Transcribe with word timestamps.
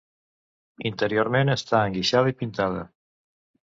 Interiorment 0.91 1.53
està 1.59 1.85
enguixada 1.93 2.35
i 2.35 2.39
pintada. 2.43 2.85